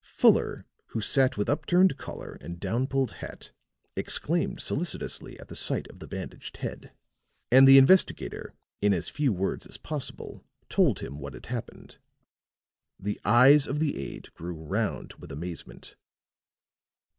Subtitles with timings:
[0.03, 3.51] Fuller, who sat with upturned collar and down pulled hat,
[3.95, 6.91] exclaimed solicitously at the sight of the bandaged head,
[7.51, 11.99] and the investigator in as few words as possible told him what had happened.
[12.99, 15.95] The eyes of the aide grew round with amazement.